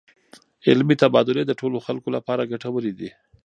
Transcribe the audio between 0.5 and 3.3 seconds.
علمي تبادلې د ټولو خلکو لپاره ګټورې دي.